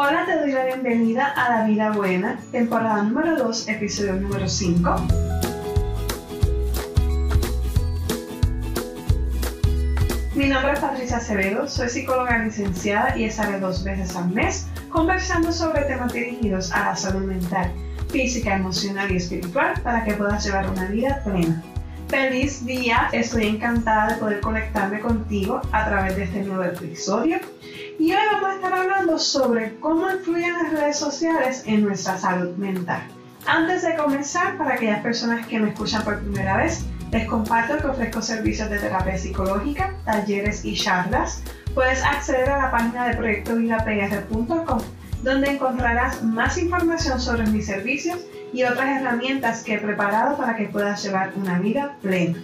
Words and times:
Hola, 0.00 0.26
te 0.26 0.38
doy 0.38 0.52
la 0.52 0.64
bienvenida 0.64 1.26
a 1.26 1.50
La 1.50 1.66
Vida 1.66 1.90
Buena, 1.90 2.38
temporada 2.52 3.02
número 3.02 3.36
2, 3.36 3.68
episodio 3.68 4.12
número 4.12 4.48
5. 4.48 4.94
Mi 10.36 10.46
nombre 10.46 10.74
es 10.74 10.78
Patricia 10.78 11.16
Acevedo, 11.16 11.66
soy 11.66 11.88
psicóloga 11.88 12.38
licenciada 12.38 13.18
y 13.18 13.24
estaré 13.24 13.58
dos 13.58 13.82
veces 13.82 14.14
al 14.14 14.30
mes 14.30 14.68
conversando 14.88 15.50
sobre 15.50 15.82
temas 15.82 16.12
dirigidos 16.12 16.70
a 16.70 16.90
la 16.90 16.94
salud 16.94 17.24
mental, 17.24 17.72
física, 18.08 18.54
emocional 18.54 19.10
y 19.10 19.16
espiritual 19.16 19.80
para 19.82 20.04
que 20.04 20.14
puedas 20.14 20.44
llevar 20.44 20.70
una 20.70 20.84
vida 20.84 21.24
plena. 21.24 21.60
Feliz 22.06 22.64
día, 22.64 23.08
estoy 23.10 23.48
encantada 23.48 24.14
de 24.14 24.20
poder 24.20 24.40
conectarme 24.42 25.00
contigo 25.00 25.60
a 25.72 25.86
través 25.86 26.14
de 26.14 26.22
este 26.22 26.42
nuevo 26.42 26.62
episodio 26.62 27.40
y 27.98 28.12
hoy 28.12 28.20
vamos 28.32 28.50
a 28.50 28.54
estar 28.54 28.72
hablando 28.72 29.18
sobre 29.18 29.78
cómo 29.80 30.08
influyen 30.08 30.52
las 30.52 30.72
redes 30.72 30.98
sociales 30.98 31.64
en 31.66 31.82
nuestra 31.82 32.16
salud 32.16 32.56
mental. 32.56 33.02
Antes 33.44 33.82
de 33.82 33.96
comenzar, 33.96 34.56
para 34.56 34.74
aquellas 34.74 35.00
personas 35.02 35.46
que 35.46 35.58
me 35.58 35.70
escuchan 35.70 36.04
por 36.04 36.20
primera 36.20 36.58
vez, 36.58 36.84
les 37.10 37.26
comparto 37.26 37.78
que 37.78 37.86
ofrezco 37.86 38.22
servicios 38.22 38.70
de 38.70 38.78
terapia 38.78 39.18
psicológica, 39.18 39.94
talleres 40.04 40.64
y 40.64 40.74
charlas. 40.74 41.42
Puedes 41.74 42.02
acceder 42.04 42.48
a 42.50 42.58
la 42.58 42.70
página 42.70 43.08
de 43.08 43.16
proyectovidapr.com 43.16 44.80
donde 45.22 45.50
encontrarás 45.50 46.22
más 46.22 46.56
información 46.58 47.20
sobre 47.20 47.46
mis 47.46 47.66
servicios 47.66 48.20
y 48.52 48.62
otras 48.62 49.00
herramientas 49.00 49.64
que 49.64 49.74
he 49.74 49.78
preparado 49.78 50.36
para 50.36 50.56
que 50.56 50.66
puedas 50.66 51.02
llevar 51.02 51.32
una 51.34 51.58
vida 51.58 51.96
plena. 52.00 52.38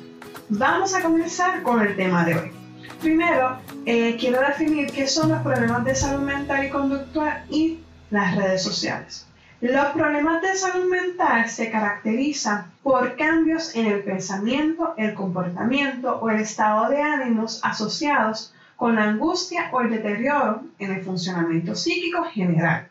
Vamos 0.48 0.94
a 0.94 1.02
comenzar 1.02 1.62
con 1.62 1.80
el 1.80 1.94
tema 1.94 2.24
de 2.24 2.34
hoy. 2.34 2.63
Primero, 3.04 3.58
eh, 3.84 4.16
quiero 4.18 4.40
definir 4.40 4.90
qué 4.90 5.06
son 5.06 5.28
los 5.28 5.42
problemas 5.42 5.84
de 5.84 5.94
salud 5.94 6.22
mental 6.22 6.64
y 6.64 6.70
conductual 6.70 7.44
y 7.50 7.80
las 8.08 8.34
redes 8.34 8.62
sociales. 8.62 9.26
Los 9.60 9.88
problemas 9.88 10.40
de 10.40 10.54
salud 10.54 10.88
mental 10.88 11.46
se 11.50 11.70
caracterizan 11.70 12.72
por 12.82 13.14
cambios 13.16 13.76
en 13.76 13.88
el 13.88 14.02
pensamiento, 14.04 14.94
el 14.96 15.12
comportamiento 15.12 16.18
o 16.18 16.30
el 16.30 16.40
estado 16.40 16.88
de 16.88 17.02
ánimos 17.02 17.60
asociados 17.62 18.54
con 18.76 18.94
la 18.94 19.04
angustia 19.04 19.68
o 19.72 19.82
el 19.82 19.90
deterioro 19.90 20.62
en 20.78 20.92
el 20.92 21.02
funcionamiento 21.02 21.74
psíquico 21.74 22.24
general. 22.24 22.88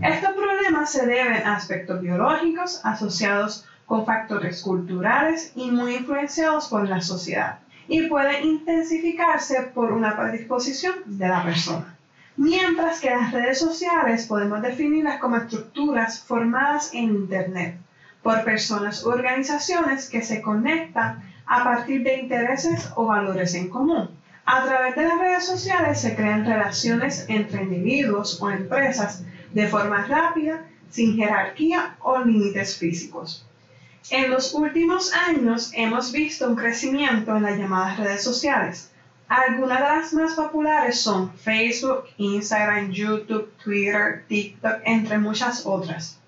Estos 0.00 0.30
problemas 0.34 0.92
se 0.92 1.06
deben 1.06 1.44
a 1.44 1.56
aspectos 1.56 2.00
biológicos 2.00 2.80
asociados 2.84 3.66
con 3.84 4.06
factores 4.06 4.62
culturales 4.62 5.50
y 5.56 5.72
muy 5.72 5.96
influenciados 5.96 6.68
por 6.68 6.88
la 6.88 7.00
sociedad 7.00 7.58
y 7.88 8.08
puede 8.08 8.42
intensificarse 8.42 9.62
por 9.74 9.92
una 9.92 10.16
predisposición 10.16 10.94
de 11.06 11.28
la 11.28 11.44
persona. 11.44 11.96
Mientras 12.36 13.00
que 13.00 13.10
las 13.10 13.32
redes 13.32 13.58
sociales 13.58 14.26
podemos 14.26 14.60
definirlas 14.60 15.20
como 15.20 15.36
estructuras 15.36 16.20
formadas 16.20 16.90
en 16.92 17.04
Internet 17.04 17.78
por 18.22 18.44
personas 18.44 19.04
u 19.04 19.10
organizaciones 19.10 20.08
que 20.08 20.20
se 20.20 20.42
conectan 20.42 21.22
a 21.46 21.64
partir 21.64 22.02
de 22.02 22.18
intereses 22.18 22.90
o 22.96 23.06
valores 23.06 23.54
en 23.54 23.68
común. 23.68 24.10
A 24.44 24.64
través 24.64 24.96
de 24.96 25.04
las 25.04 25.18
redes 25.18 25.46
sociales 25.46 26.00
se 26.00 26.14
crean 26.14 26.44
relaciones 26.44 27.24
entre 27.28 27.62
individuos 27.62 28.40
o 28.42 28.50
empresas 28.50 29.24
de 29.52 29.66
forma 29.66 30.06
rápida, 30.06 30.66
sin 30.90 31.16
jerarquía 31.16 31.96
o 32.00 32.18
límites 32.18 32.76
físicos. 32.76 33.46
En 34.10 34.30
los 34.30 34.54
últimos 34.54 35.12
años 35.12 35.72
hemos 35.74 36.12
visto 36.12 36.48
un 36.48 36.54
crecimiento 36.54 37.36
en 37.36 37.42
las 37.42 37.58
llamadas 37.58 37.98
redes 37.98 38.22
sociales. 38.22 38.92
Algunas 39.26 39.80
de 39.80 39.84
las 39.84 40.12
más 40.12 40.34
populares 40.34 41.00
son 41.00 41.32
Facebook, 41.32 42.04
Instagram, 42.16 42.92
YouTube, 42.92 43.52
Twitter, 43.56 44.24
TikTok, 44.28 44.76
entre 44.84 45.18
muchas 45.18 45.66
otras. 45.66 46.20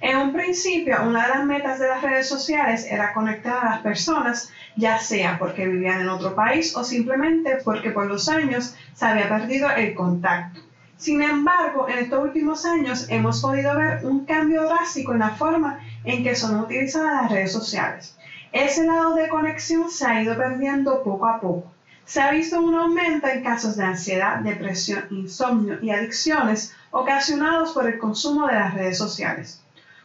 En 0.00 0.16
un 0.16 0.32
principio, 0.32 1.02
una 1.02 1.24
de 1.24 1.28
las 1.34 1.44
metas 1.44 1.78
de 1.78 1.88
las 1.88 2.02
redes 2.02 2.26
sociales 2.26 2.86
era 2.88 3.12
conectar 3.12 3.58
a 3.66 3.70
las 3.70 3.80
personas, 3.80 4.50
ya 4.74 4.98
sea 4.98 5.38
porque 5.38 5.66
vivían 5.66 6.00
en 6.00 6.08
otro 6.08 6.34
país 6.34 6.74
o 6.74 6.84
simplemente 6.84 7.58
porque 7.62 7.90
por 7.90 8.06
los 8.06 8.30
años 8.30 8.74
se 8.94 9.04
había 9.04 9.28
perdido 9.28 9.70
el 9.70 9.94
contacto. 9.94 10.65
Sin 10.98 11.22
embargo, 11.22 11.88
en 11.88 11.98
estos 11.98 12.22
últimos 12.22 12.64
años 12.64 13.06
hemos 13.10 13.42
podido 13.42 13.76
ver 13.76 14.06
un 14.06 14.24
cambio 14.24 14.64
drástico 14.64 15.12
en 15.12 15.18
la 15.18 15.30
forma 15.30 15.80
en 16.04 16.24
que 16.24 16.34
son 16.34 16.58
utilizadas 16.58 17.22
las 17.22 17.30
redes 17.30 17.52
sociales. 17.52 18.16
Ese 18.50 18.86
lado 18.86 19.14
de 19.14 19.28
conexión 19.28 19.90
se 19.90 20.06
ha 20.06 20.22
ido 20.22 20.36
perdiendo 20.36 21.02
poco 21.02 21.26
a 21.26 21.38
poco. 21.38 21.70
Se 22.06 22.22
ha 22.22 22.30
visto 22.30 22.60
un 22.60 22.74
aumento 22.74 23.26
en 23.26 23.42
casos 23.42 23.76
de 23.76 23.84
ansiedad, 23.84 24.38
depresión, 24.38 25.04
insomnio 25.10 25.78
y 25.82 25.90
adicciones 25.90 26.74
ocasionados 26.90 27.72
por 27.72 27.86
el 27.86 27.98
consumo 27.98 28.46
de 28.46 28.54
las 28.54 28.72
redes 28.72 28.96
sociales. 28.96 29.60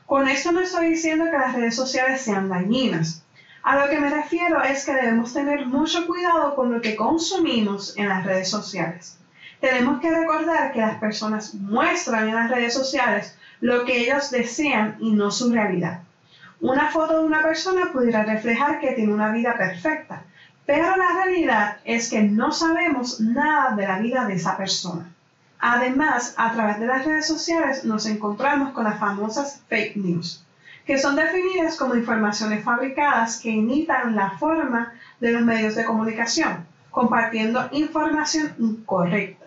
Con 0.06 0.28
esto 0.28 0.52
no 0.52 0.60
estoy 0.60 0.90
diciendo 0.90 1.26
que 1.32 1.38
las 1.38 1.56
redes 1.56 1.76
sociales 1.76 2.20
sean 2.20 2.50
dañinas. 2.50 3.24
A 3.64 3.78
lo 3.78 3.90
que 3.90 4.00
me 4.00 4.10
refiero 4.10 4.62
es 4.62 4.86
que 4.86 4.94
debemos 4.94 5.32
tener 5.32 5.68
mucho 5.68 6.06
cuidado 6.06 6.54
con 6.56 6.74
lo 6.74 6.82
que 6.82 6.98
consumimos 6.98 7.96
en 7.96 8.10
las 8.10 8.26
redes 8.26 8.50
sociales. 8.50 9.21
Tenemos 9.62 10.02
que 10.02 10.10
recordar 10.10 10.74
que 10.74 10.82
las 10.82 10.98
personas 10.98 11.54
muestran 11.54 12.28
en 12.28 12.34
las 12.34 12.50
redes 12.50 12.74
sociales 12.74 13.38
lo 13.60 13.86
que 13.86 14.02
ellos 14.02 14.32
desean 14.32 14.98
y 15.00 15.12
no 15.12 15.30
su 15.30 15.54
realidad. 15.54 16.02
Una 16.60 16.90
foto 16.90 17.20
de 17.20 17.26
una 17.26 17.44
persona 17.44 17.92
pudiera 17.94 18.24
reflejar 18.24 18.80
que 18.80 18.94
tiene 18.94 19.14
una 19.14 19.32
vida 19.32 19.56
perfecta, 19.56 20.24
pero 20.66 20.96
la 20.98 21.24
realidad 21.24 21.78
es 21.86 22.10
que 22.10 22.24
no 22.24 22.52
sabemos 22.52 23.20
nada 23.20 23.76
de 23.76 23.88
la 23.88 24.00
vida 24.00 24.26
de 24.26 24.34
esa 24.34 24.58
persona. 24.58 25.12
Además, 25.60 26.34
a 26.38 26.54
través 26.54 26.80
de 26.80 26.88
las 26.88 27.06
redes 27.06 27.28
sociales 27.28 27.86
nos 27.86 28.08
encontramos 28.08 28.74
con 28.74 28.84
las 28.84 29.00
famosas 29.00 29.62
fake 29.70 29.96
news, 29.98 30.44
que 30.88 30.98
son 30.98 31.16
definidas 31.16 31.78
como 31.78 31.94
informaciones 31.94 32.64
fabricadas 32.64 33.40
que 33.40 33.50
imitan 33.50 34.16
la 34.16 34.32
forma 34.40 34.94
de 35.20 35.34
los 35.34 35.44
medios 35.44 35.76
de 35.76 35.86
comunicación, 35.86 36.66
compartiendo 36.90 37.70
información 37.72 38.56
incorrecta. 38.58 39.41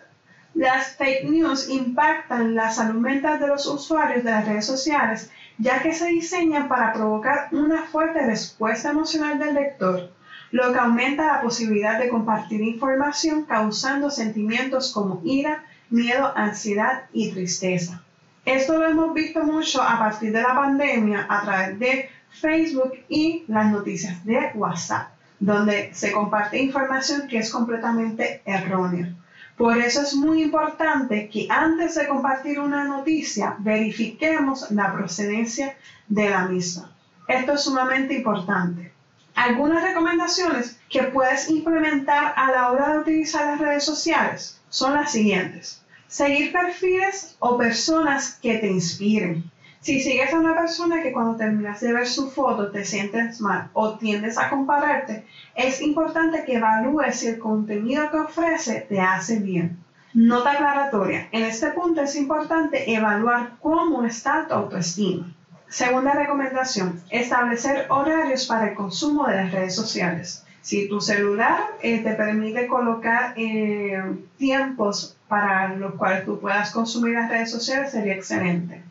Las 0.54 0.94
fake 0.96 1.24
news 1.30 1.68
impactan 1.68 2.54
la 2.54 2.70
salud 2.70 3.00
mental 3.00 3.40
de 3.40 3.48
los 3.48 3.66
usuarios 3.66 4.22
de 4.22 4.30
las 4.30 4.46
redes 4.46 4.64
sociales, 4.64 5.28
ya 5.58 5.82
que 5.82 5.92
se 5.92 6.06
diseñan 6.06 6.68
para 6.68 6.92
provocar 6.92 7.48
una 7.50 7.82
fuerte 7.82 8.24
respuesta 8.24 8.90
emocional 8.90 9.40
del 9.40 9.54
lector, 9.54 10.12
lo 10.52 10.72
que 10.72 10.78
aumenta 10.78 11.26
la 11.26 11.42
posibilidad 11.42 11.98
de 11.98 12.08
compartir 12.08 12.60
información 12.60 13.46
causando 13.46 14.10
sentimientos 14.10 14.92
como 14.92 15.20
ira, 15.24 15.64
miedo, 15.90 16.32
ansiedad 16.36 17.06
y 17.12 17.32
tristeza. 17.32 18.04
Esto 18.44 18.78
lo 18.78 18.86
hemos 18.86 19.12
visto 19.12 19.42
mucho 19.42 19.82
a 19.82 19.98
partir 19.98 20.30
de 20.30 20.42
la 20.42 20.54
pandemia 20.54 21.26
a 21.28 21.42
través 21.42 21.78
de 21.80 22.10
Facebook 22.30 22.92
y 23.08 23.44
las 23.48 23.72
noticias 23.72 24.24
de 24.24 24.52
WhatsApp, 24.54 25.08
donde 25.40 25.92
se 25.94 26.12
comparte 26.12 26.62
información 26.62 27.26
que 27.26 27.38
es 27.38 27.50
completamente 27.50 28.40
errónea. 28.44 29.14
Por 29.56 29.78
eso 29.78 30.02
es 30.02 30.14
muy 30.14 30.42
importante 30.42 31.28
que 31.28 31.46
antes 31.48 31.94
de 31.94 32.08
compartir 32.08 32.58
una 32.58 32.84
noticia 32.84 33.56
verifiquemos 33.60 34.70
la 34.72 34.92
procedencia 34.92 35.76
de 36.08 36.28
la 36.28 36.46
misma. 36.46 36.92
Esto 37.28 37.52
es 37.52 37.62
sumamente 37.62 38.14
importante. 38.14 38.92
Algunas 39.34 39.82
recomendaciones 39.82 40.78
que 40.90 41.04
puedes 41.04 41.48
implementar 41.50 42.34
a 42.36 42.50
la 42.50 42.70
hora 42.72 42.92
de 42.92 42.98
utilizar 42.98 43.46
las 43.46 43.60
redes 43.60 43.84
sociales 43.84 44.60
son 44.68 44.94
las 44.94 45.12
siguientes. 45.12 45.82
Seguir 46.08 46.52
perfiles 46.52 47.36
o 47.38 47.56
personas 47.56 48.38
que 48.42 48.58
te 48.58 48.66
inspiren. 48.66 49.50
Si 49.84 50.00
sigues 50.00 50.32
a 50.32 50.38
una 50.38 50.54
persona 50.54 51.02
que 51.02 51.12
cuando 51.12 51.36
terminas 51.36 51.78
de 51.82 51.92
ver 51.92 52.06
su 52.06 52.30
foto 52.30 52.70
te 52.70 52.86
sientes 52.86 53.38
mal 53.42 53.68
o 53.74 53.98
tiendes 53.98 54.38
a 54.38 54.48
compararte, 54.48 55.26
es 55.54 55.82
importante 55.82 56.42
que 56.46 56.54
evalúes 56.54 57.16
si 57.16 57.26
el 57.26 57.38
contenido 57.38 58.10
que 58.10 58.16
ofrece 58.16 58.86
te 58.88 58.98
hace 58.98 59.40
bien. 59.40 59.76
Nota 60.14 60.52
aclaratoria. 60.52 61.28
En 61.32 61.44
este 61.44 61.66
punto 61.72 62.00
es 62.00 62.16
importante 62.16 62.94
evaluar 62.94 63.58
cómo 63.60 64.06
está 64.06 64.48
tu 64.48 64.54
autoestima. 64.54 65.30
Segunda 65.68 66.14
recomendación, 66.14 67.02
establecer 67.10 67.84
horarios 67.90 68.46
para 68.46 68.70
el 68.70 68.74
consumo 68.74 69.26
de 69.26 69.36
las 69.36 69.52
redes 69.52 69.74
sociales. 69.74 70.46
Si 70.62 70.88
tu 70.88 71.02
celular 71.02 71.58
eh, 71.82 71.98
te 71.98 72.14
permite 72.14 72.68
colocar 72.68 73.34
eh, 73.36 74.02
tiempos 74.38 75.18
para 75.28 75.76
los 75.76 75.94
cuales 75.96 76.24
tú 76.24 76.40
puedas 76.40 76.70
consumir 76.70 77.12
las 77.12 77.28
redes 77.28 77.50
sociales, 77.50 77.90
sería 77.90 78.14
excelente. 78.14 78.82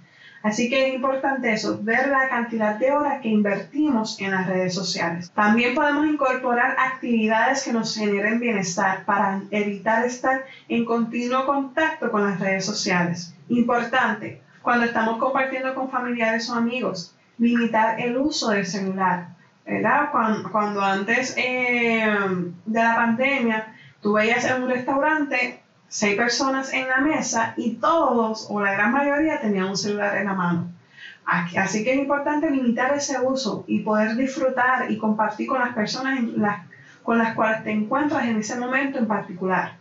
Así 0.44 0.70
que 0.70 0.90
es 0.90 0.94
importante 0.94 1.54
eso, 1.54 1.80
ver 1.82 2.10
la 2.10 2.28
cantidad 2.28 2.76
de 2.76 2.92
horas 2.92 3.22
que 3.22 3.30
invertimos 3.30 4.20
en 4.20 4.32
las 4.32 4.46
redes 4.46 4.76
sociales. 4.76 5.32
También 5.34 5.74
podemos 5.74 6.06
incorporar 6.06 6.76
actividades 6.78 7.64
que 7.64 7.72
nos 7.72 7.96
generen 7.96 8.42
bienestar 8.42 9.06
para 9.06 9.42
evitar 9.52 10.06
estar 10.06 10.44
en 10.68 10.84
continuo 10.84 11.46
contacto 11.46 12.12
con 12.12 12.26
las 12.26 12.42
redes 12.42 12.66
sociales. 12.66 13.34
Importante, 13.48 14.42
cuando 14.62 14.86
estamos 14.86 15.18
compartiendo 15.18 15.74
con 15.74 15.90
familiares 15.90 16.50
o 16.50 16.56
amigos, 16.56 17.16
limitar 17.38 18.02
el 18.02 18.18
uso 18.18 18.50
del 18.50 18.66
celular. 18.66 19.30
¿verdad? 19.66 20.10
Cuando, 20.52 20.82
antes 20.82 21.36
eh, 21.38 22.06
de 22.66 22.84
la 22.84 22.96
pandemia 22.96 23.74
tú 24.02 24.14
veías 24.14 24.44
en 24.44 24.64
un 24.64 24.70
restaurante 24.70 25.63
seis 25.94 26.16
personas 26.16 26.74
en 26.74 26.88
la 26.90 27.02
mesa 27.02 27.54
y 27.56 27.76
todos 27.76 28.48
o 28.50 28.60
la 28.60 28.74
gran 28.74 28.92
mayoría 28.92 29.40
tenían 29.40 29.68
un 29.68 29.78
celular 29.78 30.18
en 30.18 30.26
la 30.26 30.34
mano. 30.34 30.68
Así 31.24 31.84
que 31.84 31.94
es 31.94 32.00
importante 32.00 32.50
limitar 32.50 32.96
ese 32.96 33.20
uso 33.22 33.64
y 33.68 33.82
poder 33.82 34.16
disfrutar 34.16 34.90
y 34.90 34.98
compartir 34.98 35.48
con 35.48 35.60
las 35.60 35.76
personas 35.76 36.20
con 37.04 37.20
las 37.20 37.36
cuales 37.36 37.64
te 37.64 37.70
encuentras 37.70 38.26
en 38.26 38.38
ese 38.38 38.58
momento 38.58 38.98
en 38.98 39.06
particular. 39.06 39.76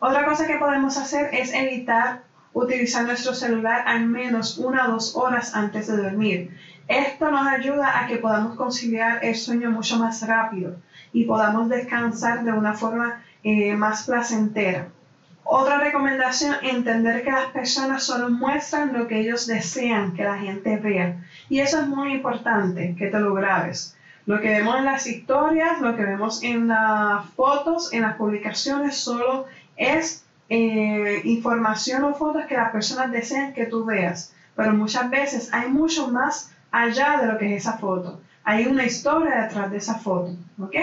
Otra 0.00 0.26
cosa 0.26 0.46
que 0.46 0.56
podemos 0.56 0.98
hacer 0.98 1.34
es 1.34 1.54
evitar 1.54 2.24
utilizar 2.52 3.06
nuestro 3.06 3.32
celular 3.32 3.84
al 3.86 4.04
menos 4.04 4.58
una 4.58 4.86
o 4.86 4.92
dos 4.92 5.16
horas 5.16 5.54
antes 5.54 5.86
de 5.86 5.96
dormir. 5.96 6.58
Esto 6.88 7.30
nos 7.30 7.46
ayuda 7.46 7.98
a 7.98 8.06
que 8.06 8.18
podamos 8.18 8.54
conciliar 8.54 9.24
el 9.24 9.34
sueño 9.34 9.70
mucho 9.70 9.98
más 9.98 10.26
rápido 10.26 10.76
y 11.14 11.24
podamos 11.24 11.70
descansar 11.70 12.44
de 12.44 12.52
una 12.52 12.74
forma 12.74 13.22
eh, 13.42 13.74
más 13.76 14.04
placentera. 14.04 14.88
Otra 15.50 15.78
recomendación, 15.78 16.56
entender 16.60 17.24
que 17.24 17.30
las 17.30 17.46
personas 17.52 18.02
solo 18.02 18.28
muestran 18.28 18.92
lo 18.92 19.08
que 19.08 19.20
ellos 19.20 19.46
desean 19.46 20.12
que 20.12 20.22
la 20.22 20.36
gente 20.36 20.76
vea. 20.76 21.24
Y 21.48 21.60
eso 21.60 21.80
es 21.80 21.86
muy 21.86 22.12
importante, 22.12 22.94
que 22.98 23.06
te 23.06 23.18
lo 23.18 23.32
grabes. 23.32 23.96
Lo 24.26 24.42
que 24.42 24.50
vemos 24.50 24.76
en 24.76 24.84
las 24.84 25.06
historias, 25.06 25.80
lo 25.80 25.96
que 25.96 26.02
vemos 26.02 26.42
en 26.42 26.68
las 26.68 27.24
fotos, 27.30 27.94
en 27.94 28.02
las 28.02 28.16
publicaciones, 28.16 28.98
solo 28.98 29.46
es 29.78 30.26
eh, 30.50 31.22
información 31.24 32.04
o 32.04 32.12
fotos 32.12 32.44
que 32.44 32.54
las 32.54 32.70
personas 32.70 33.10
desean 33.10 33.54
que 33.54 33.64
tú 33.64 33.86
veas. 33.86 34.34
Pero 34.54 34.74
muchas 34.74 35.08
veces 35.08 35.48
hay 35.54 35.70
mucho 35.70 36.08
más 36.08 36.52
allá 36.70 37.22
de 37.22 37.26
lo 37.26 37.38
que 37.38 37.56
es 37.56 37.62
esa 37.62 37.78
foto. 37.78 38.20
Hay 38.44 38.66
una 38.66 38.84
historia 38.84 39.44
detrás 39.44 39.70
de 39.70 39.78
esa 39.78 39.94
foto. 39.94 40.36
¿Ok? 40.60 40.76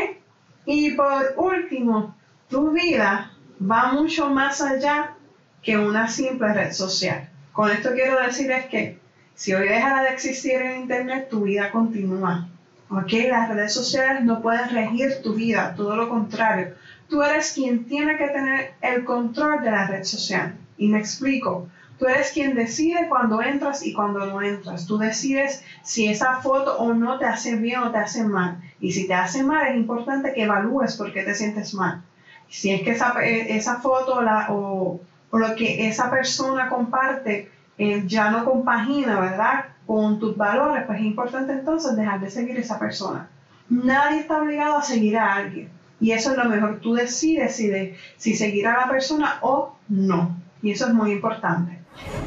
Y 0.66 0.96
por 0.96 1.36
último, 1.38 2.16
tu 2.50 2.72
vida 2.72 3.32
va 3.60 3.92
mucho 3.94 4.30
más 4.30 4.62
allá 4.62 5.14
que 5.62 5.78
una 5.78 6.08
simple 6.08 6.54
red 6.54 6.72
social. 6.72 7.30
Con 7.52 7.72
esto 7.72 7.92
quiero 7.94 8.22
decir 8.22 8.52
es 8.52 8.66
que 8.68 9.00
si 9.34 9.54
hoy 9.54 9.68
dejara 9.68 10.04
de 10.04 10.10
existir 10.10 10.62
en 10.62 10.82
Internet, 10.82 11.28
tu 11.30 11.42
vida 11.42 11.72
continúa. 11.72 12.48
¿Ok? 12.90 13.12
Las 13.30 13.50
redes 13.50 13.74
sociales 13.74 14.24
no 14.24 14.42
pueden 14.42 14.70
regir 14.70 15.22
tu 15.24 15.34
vida, 15.34 15.74
todo 15.76 15.96
lo 15.96 16.08
contrario. 16.08 16.76
Tú 17.10 17.24
eres 17.24 17.54
quien 17.54 17.86
tiene 17.86 18.18
que 18.18 18.28
tener 18.28 18.74
el 18.82 19.04
control 19.04 19.62
de 19.64 19.72
la 19.72 19.88
red 19.88 20.04
social. 20.04 20.56
Y 20.78 20.88
me 20.88 21.00
explico. 21.00 21.68
Tú 21.98 22.08
eres 22.08 22.32
quien 22.32 22.56
decide 22.56 23.08
cuando 23.08 23.42
entras 23.42 23.86
y 23.86 23.94
cuando 23.94 24.26
no 24.26 24.42
entras. 24.42 24.86
Tú 24.86 24.98
decides 24.98 25.64
si 25.84 26.08
esa 26.08 26.42
foto 26.42 26.78
o 26.78 26.94
no 26.94 27.18
te 27.18 27.26
hace 27.26 27.56
bien 27.56 27.80
o 27.80 27.92
te 27.92 27.98
hace 27.98 28.24
mal. 28.26 28.62
Y 28.80 28.92
si 28.92 29.08
te 29.08 29.14
hace 29.14 29.44
mal, 29.44 29.68
es 29.68 29.76
importante 29.76 30.34
que 30.34 30.44
evalúes 30.44 30.96
por 30.98 31.14
qué 31.14 31.24
te 31.24 31.34
sientes 31.34 31.74
mal. 31.74 32.04
Si 32.50 32.72
es 32.72 32.82
que 32.82 32.92
esa, 32.92 33.14
eh, 33.24 33.56
esa 33.56 33.80
foto 33.80 34.22
la, 34.22 34.48
o, 34.50 35.02
lo 35.32 35.56
que 35.56 35.88
esa 35.88 36.10
persona 36.10 36.70
comparte 36.70 37.52
eh, 37.78 38.04
ya 38.06 38.32
no 38.32 38.46
compagina, 38.46 39.20
¿verdad? 39.20 39.66
Con 39.86 40.20
tus 40.20 40.38
valores, 40.38 40.84
pues 40.86 41.00
es 41.00 41.06
importante 41.06 41.54
entonces 41.54 41.96
dejar 41.96 42.20
de 42.20 42.30
seguir 42.30 42.58
a 42.58 42.62
esa 42.62 42.80
persona. 42.80 43.30
Nadie 43.70 44.22
está 44.22 44.42
obligado 44.42 44.78
a 44.78 44.84
seguir 44.84 45.18
a 45.18 45.36
alguien. 45.36 45.70
Y 46.00 46.12
eso 46.12 46.32
es 46.32 46.38
lo 46.38 46.46
mejor. 46.46 46.80
Tú 46.80 46.94
decides 46.94 47.56
si, 47.56 47.68
de, 47.68 47.98
si 48.18 48.36
seguir 48.36 48.68
a 48.68 48.78
la 48.78 48.90
persona 48.90 49.40
o 49.42 49.76
no. 49.90 50.36
Y 50.62 50.72
eso 50.72 50.88
es 50.88 50.94
muy 50.94 51.12
importante. 51.12 51.80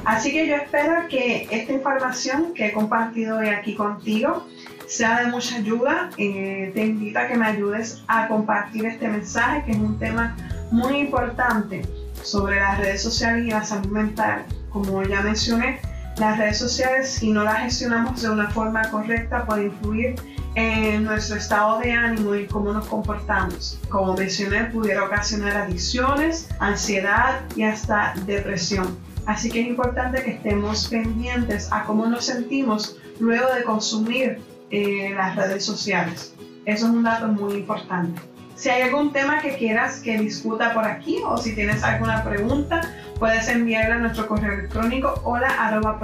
Así 0.04 0.32
que 0.32 0.46
yo 0.46 0.56
espero 0.56 1.08
que 1.08 1.46
esta 1.50 1.72
información 1.72 2.54
que 2.54 2.66
he 2.66 2.72
compartido 2.72 3.38
hoy 3.38 3.48
aquí 3.48 3.74
contigo 3.74 4.46
sea 4.88 5.20
de 5.20 5.26
mucha 5.26 5.56
ayuda. 5.56 6.10
Eh, 6.16 6.72
te 6.74 6.86
invito 6.86 7.18
a 7.18 7.28
que 7.28 7.36
me 7.36 7.46
ayudes 7.46 8.02
a 8.08 8.26
compartir 8.26 8.86
este 8.86 9.06
mensaje, 9.08 9.64
que 9.64 9.72
es 9.72 9.78
un 9.78 9.98
tema 9.98 10.36
muy 10.70 10.98
importante 10.98 11.82
sobre 12.22 12.56
las 12.56 12.78
redes 12.78 13.02
sociales 13.02 13.46
y 13.46 13.50
la 13.50 13.64
salud 13.64 13.90
mental. 13.90 14.44
Como 14.70 15.02
ya 15.02 15.20
mencioné, 15.20 15.80
las 16.16 16.36
redes 16.38 16.58
sociales, 16.58 17.08
si 17.08 17.30
no 17.30 17.44
las 17.44 17.60
gestionamos 17.60 18.20
de 18.20 18.30
una 18.30 18.50
forma 18.50 18.90
correcta, 18.90 19.46
pueden 19.46 19.66
influir 19.66 20.16
en 20.56 21.04
nuestro 21.04 21.36
estado 21.36 21.78
de 21.78 21.92
ánimo 21.92 22.34
y 22.34 22.46
cómo 22.46 22.72
nos 22.72 22.86
comportamos. 22.86 23.78
Como 23.88 24.14
mencioné, 24.14 24.64
pudiera 24.64 25.04
ocasionar 25.04 25.56
adicciones, 25.56 26.48
ansiedad 26.58 27.40
y 27.54 27.62
hasta 27.62 28.14
depresión. 28.26 28.98
Así 29.26 29.50
que 29.50 29.60
es 29.60 29.68
importante 29.68 30.22
que 30.24 30.32
estemos 30.32 30.88
pendientes 30.88 31.68
a 31.70 31.84
cómo 31.84 32.06
nos 32.06 32.24
sentimos 32.24 32.96
luego 33.20 33.54
de 33.54 33.62
consumir 33.62 34.40
eh, 34.70 35.12
las 35.14 35.36
redes 35.36 35.64
sociales. 35.64 36.34
Eso 36.64 36.86
es 36.86 36.92
un 36.92 37.02
dato 37.02 37.28
muy 37.28 37.54
importante. 37.54 38.20
Si 38.58 38.68
hay 38.68 38.82
algún 38.82 39.12
tema 39.12 39.40
que 39.40 39.56
quieras 39.56 40.00
que 40.00 40.18
discuta 40.18 40.74
por 40.74 40.84
aquí 40.84 41.20
o 41.24 41.36
si 41.36 41.54
tienes 41.54 41.84
alguna 41.84 42.24
pregunta, 42.24 42.80
puedes 43.18 43.48
enviarla 43.48 43.94
a 43.94 43.98
nuestro 43.98 44.26
correo 44.26 44.52
electrónico 44.52 45.20
hola 45.24 45.48
arroba 45.48 46.00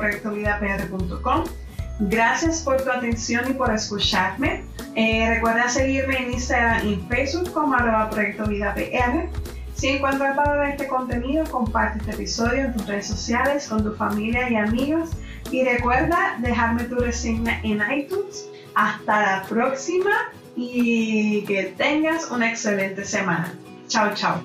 Gracias 1.99 2.62
por 2.62 2.82
tu 2.82 2.90
atención 2.90 3.50
y 3.50 3.55
por 3.55 3.75
escucharme. 3.75 4.64
Eh, 4.94 5.28
recuerda 5.28 5.69
seguirme 5.69 6.17
en 6.17 6.32
Instagram 6.32 6.87
y 6.87 6.96
Facebook 7.08 7.52
como 7.52 7.75
arroba 7.75 8.08
Proyecto 8.10 8.46
Vida 8.46 8.72
PR. 8.75 9.28
Si 9.75 9.88
encuentras 9.88 10.37
valor 10.37 10.64
de 10.64 10.70
este 10.70 10.87
contenido, 10.87 11.44
comparte 11.50 11.99
este 11.99 12.12
episodio 12.12 12.67
en 12.67 12.72
tus 12.72 12.87
redes 12.87 13.08
sociales 13.08 13.67
con 13.69 13.82
tu 13.82 13.93
familia 13.94 14.49
y 14.49 14.55
amigos. 14.56 15.10
Y 15.55 15.62
recuerda 15.62 16.35
dejarme 16.39 16.83
tu 16.83 16.97
reseña 16.97 17.61
en 17.62 17.81
iTunes. 17.97 18.49
Hasta 18.75 19.21
la 19.21 19.43
próxima 19.45 20.11
y 20.56 21.45
que 21.45 21.73
tengas 21.79 22.29
una 22.33 22.51
excelente 22.51 23.05
semana. 23.05 23.55
Chao, 23.87 24.12
chao. 24.15 24.43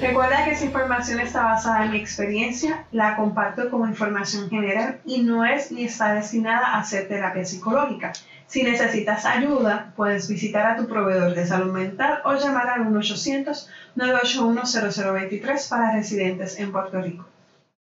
Recuerda 0.00 0.44
que 0.44 0.52
esa 0.52 0.64
información 0.66 1.18
está 1.18 1.42
basada 1.42 1.86
en 1.86 1.90
mi 1.90 1.98
experiencia, 1.98 2.84
la 2.92 3.16
comparto 3.16 3.68
como 3.68 3.88
información 3.88 4.48
general 4.48 5.00
y 5.04 5.22
no 5.22 5.44
es 5.44 5.72
ni 5.72 5.86
está 5.86 6.14
destinada 6.14 6.68
a 6.68 6.78
hacer 6.78 7.08
terapia 7.08 7.44
psicológica. 7.44 8.12
Si 8.48 8.62
necesitas 8.62 9.26
ayuda, 9.26 9.92
puedes 9.94 10.26
visitar 10.26 10.66
a 10.66 10.76
tu 10.76 10.88
proveedor 10.88 11.34
de 11.34 11.46
salud 11.46 11.70
mental 11.70 12.22
o 12.24 12.32
llamar 12.32 12.70
al 12.70 12.86
1-800-981-0023 12.86 15.68
para 15.68 15.92
residentes 15.92 16.58
en 16.58 16.72
Puerto 16.72 17.02
Rico. 17.02 17.26